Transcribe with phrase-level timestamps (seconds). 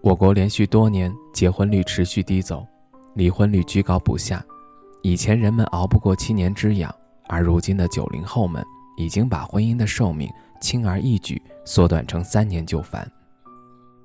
[0.00, 2.64] 我国连续多年结婚率持续低走，
[3.14, 4.44] 离婚率居高不下。
[5.02, 6.94] 以前人们熬不过七年之痒，
[7.28, 8.64] 而如今的九零后们
[8.96, 10.30] 已经把婚姻的寿命
[10.60, 13.10] 轻而易举缩短成三年就烦。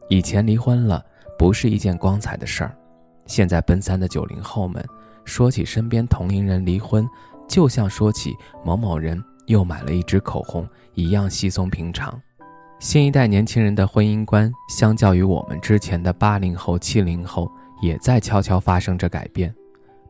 [0.09, 1.03] 以前离婚了
[1.37, 2.75] 不是一件光彩的事儿，
[3.27, 4.84] 现在奔三的九零后们
[5.23, 7.07] 说起身边同龄人离婚，
[7.48, 12.20] 就像说起某某人又买了一支口红一样稀松平常。
[12.83, 17.49] 新一代年轻人的婚姻观，相较于我们之前的八零后、七零后，
[17.81, 19.55] 也在悄悄发生着改变。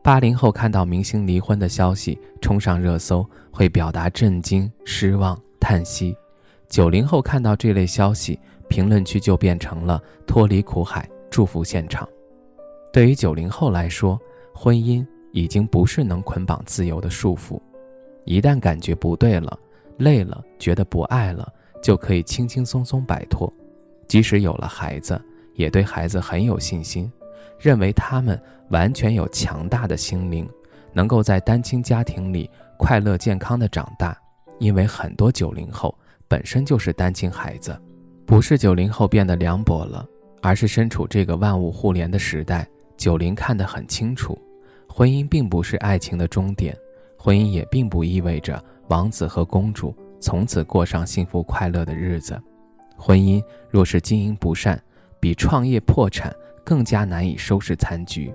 [0.02, 6.12] 八零后看到明星离婚的消息冲上热搜，会表达震惊、失望、叹息；
[6.68, 8.36] 九零后看到这类消息，
[8.68, 12.06] 评论区就变成了脱离苦海、祝福现场。
[12.92, 14.20] 对于九零后来说，
[14.52, 17.56] 婚姻已经不是能捆绑自由的束缚，
[18.24, 19.56] 一旦感觉不对了、
[19.98, 21.48] 累了、觉得不爱了。
[21.84, 23.52] 就可以轻轻松松摆脱，
[24.08, 25.20] 即使有了孩子，
[25.52, 27.12] 也对孩子很有信心，
[27.58, 28.40] 认为他们
[28.70, 30.48] 完全有强大的心灵，
[30.94, 34.16] 能够在单亲家庭里快乐健康的长大。
[34.58, 35.94] 因为很多九零后
[36.26, 37.78] 本身就是单亲孩子，
[38.24, 40.06] 不是九零后变得凉薄了，
[40.40, 44.40] 而是身处这个万物互联的时代，九零看得很清楚，
[44.88, 46.74] 婚姻并不是爱情的终点，
[47.18, 49.94] 婚姻也并不意味着王子和公主。
[50.24, 52.40] 从此过上幸福快乐的日子。
[52.96, 54.82] 婚姻若是经营不善，
[55.20, 58.32] 比创业破产更加难以收拾残局。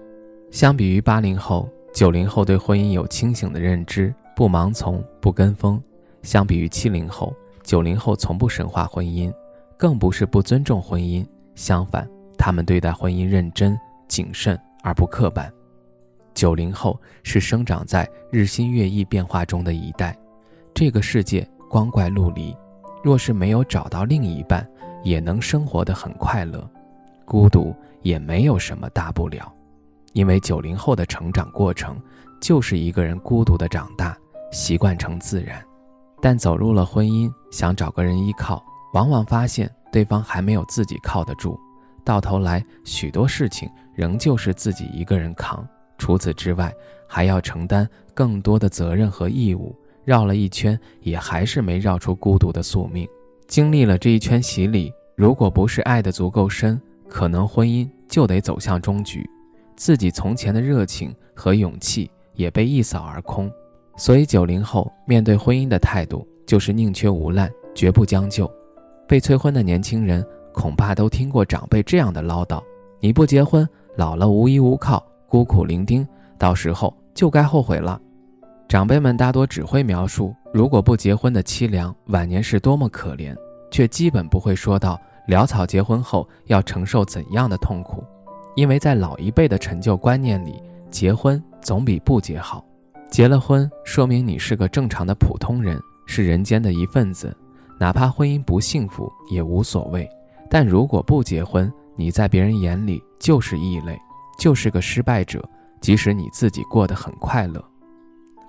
[0.51, 5.81] 相比于八零后、九零后对婚姻有清醒的认知，不盲从、不跟风；
[6.21, 7.33] 相比于七零后、
[7.63, 9.33] 九零后从不神化婚姻，
[9.75, 11.25] 更不是不尊重婚姻，
[11.55, 13.75] 相反，他们对待婚姻认真、
[14.07, 15.51] 谨慎而不刻板。
[16.35, 20.15] 九零后是生长在日新月异变化中的一代，
[20.75, 21.49] 这个世界。
[21.69, 22.53] 光怪陆离，
[23.03, 24.67] 若是没有找到另一半，
[25.03, 26.67] 也能生活得很快乐，
[27.23, 29.53] 孤独也没有什么大不了。
[30.13, 32.01] 因为九零后的成长过程
[32.41, 34.17] 就是一个人孤独的长大，
[34.51, 35.63] 习惯成自然。
[36.19, 38.61] 但走入了婚姻，想找个人依靠，
[38.93, 41.57] 往往发现对方还没有自己靠得住，
[42.03, 45.65] 到头来许多事情仍旧是自己一个人扛。
[45.99, 46.73] 除此之外，
[47.07, 49.75] 还要承担更多的责任和义务。
[50.09, 53.07] 绕了一圈，也还是没绕出孤独的宿命。
[53.47, 59.23] 经历了这一圈洗礼，如果不是爱得足够深，可能婚姻就得走向终局。
[59.75, 63.51] 自己从前的热情和勇气也被一扫而空。
[63.97, 68.51] 所以，九零后面对婚姻的态度就是宁缺毋滥，绝不将就。
[69.07, 72.59] 被催婚的年轻人恐怕都听过长辈这样的唠叨
[72.99, 73.63] ：“你不结婚，
[73.95, 76.03] 老了无依无靠，孤苦伶仃，
[76.39, 78.01] 到时候就该后悔了。”
[78.69, 83.35] 长辈们大多只会描述如果不结婚的凄凉，晚年是多么可怜，
[83.71, 84.95] 却基本不会说到
[85.27, 88.03] 潦草结婚后要承受怎样的痛苦。
[88.55, 92.63] 因为在老一辈的陈旧观念里，结婚总比不结好。
[93.09, 97.35] 结了婚，说明你是个正常的普通人，是人间的一份子，
[97.79, 100.07] 哪怕婚姻不幸福也无所谓。
[100.47, 103.99] 但如果不结婚，你在别人眼里就是异类，
[104.37, 105.43] 就是个失败者，
[105.81, 107.63] 即使你自己过得很快乐。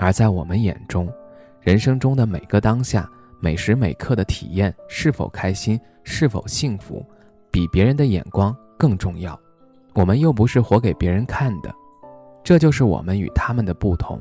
[0.03, 1.13] 而在我们眼中，
[1.61, 3.07] 人生中的每个当下、
[3.39, 7.05] 每时每刻的体验是否开心、是否幸福，
[7.51, 9.39] 比别人的眼光更重要。
[9.93, 11.71] 我们又不是活给别人看的，
[12.43, 14.19] 这就是我们与他们的不同。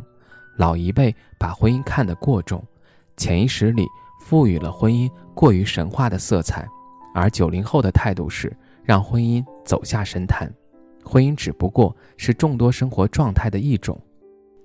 [0.58, 2.62] 老一辈把婚姻看得过重，
[3.16, 3.88] 潜意识里
[4.20, 6.68] 赋予了婚姻过于神话的色彩，
[7.16, 8.54] 而九零后的态度是
[8.84, 10.54] 让婚姻走下神坛。
[11.06, 13.98] 婚姻只不过是众多生活状态的一种。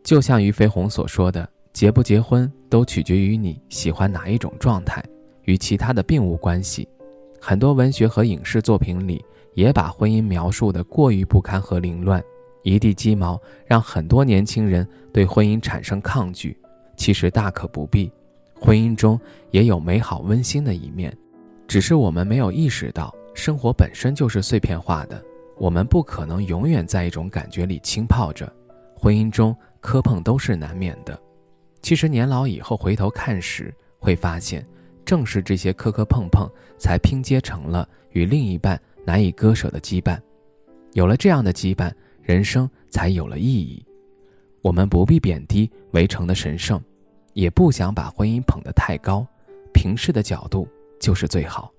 [0.04, 5.02] 就像俞飞鸿所说的，结不结婚都取决于你喜欢哪一种状态，
[5.44, 6.86] 与其他的并无关系。
[7.40, 9.24] 很多文学和影视作品里
[9.54, 12.22] 也把婚姻描述的过于不堪和凌乱，
[12.64, 16.54] 一地鸡毛，让很多年轻人对婚姻产生抗拒。
[16.98, 18.12] 其实大可不必，
[18.60, 19.18] 婚姻中
[19.52, 21.16] 也有美好温馨的一面，
[21.66, 25.18] 只是我们没有意识到，生活本身就是碎片化的，
[25.56, 28.52] 我们不可能永远在一种感觉里浸泡着。
[28.94, 29.56] 婚姻中。
[29.84, 31.20] 磕碰都是难免的，
[31.82, 34.66] 其实年老以后回头看时，会发现，
[35.04, 40.18] 正是这些磕磕碰碰，才拼接成了与另一半难以割舍的羁绊。
[40.94, 41.92] 有了这样的羁绊，
[42.22, 43.84] 人生才有了意义。
[44.62, 46.82] 我们不必贬低围城的神圣，
[47.34, 49.26] 也不想把婚姻捧得太高，
[49.74, 50.66] 平视的角度
[50.98, 51.70] 就是最好。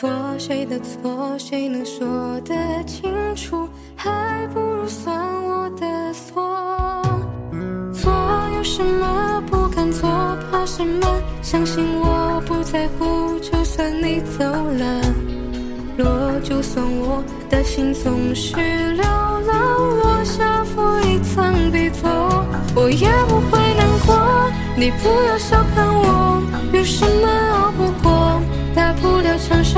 [0.00, 0.08] 错
[0.38, 2.06] 谁的错，谁能说
[2.42, 2.54] 得
[2.84, 3.68] 清楚？
[3.96, 5.12] 还不如算
[5.42, 6.40] 我的错。
[7.92, 8.12] 错
[8.54, 10.08] 有什么不敢做，
[10.52, 11.04] 怕什么？
[11.42, 15.02] 相信我不在乎，就算你走了，
[15.96, 22.08] 落就算我的心总是流浪，落下负一层地走，
[22.76, 24.16] 我也不会难过。
[24.76, 26.40] 你不要小看我，
[26.72, 28.40] 有什么熬不过？
[28.76, 29.77] 大不了唱首，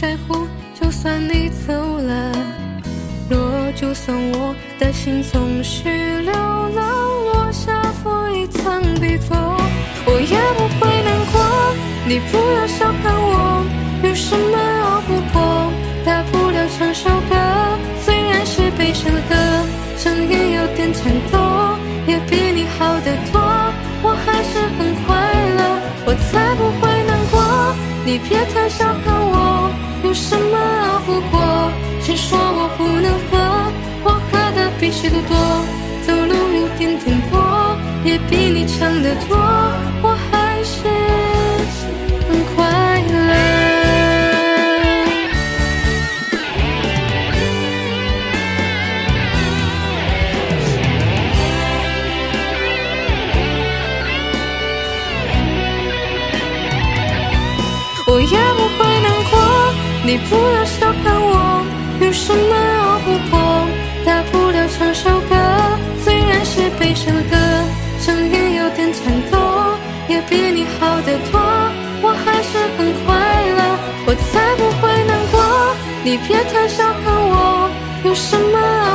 [0.00, 0.46] 在乎
[0.80, 2.32] 就算你走了。
[3.28, 3.38] 若
[3.74, 6.86] 就算我的心总是流浪，
[7.32, 9.34] 落下负一层地走，
[10.06, 11.40] 我也不会难过。
[12.06, 13.66] 你不要小看我，
[14.04, 15.72] 有什么熬不过？
[16.06, 17.34] 大不了唱首歌，
[18.00, 19.34] 虽然是悲伤的歌，
[19.98, 23.42] 声音有点颤抖，也比你好得多。
[24.00, 25.16] 我还是很快
[25.58, 25.60] 乐，
[26.06, 27.74] 我才不会难过。
[28.06, 28.87] 你别太小
[38.28, 39.36] 比你强得多，
[40.02, 40.16] 我
[76.28, 77.70] 别太小看我，
[78.04, 78.87] 有什么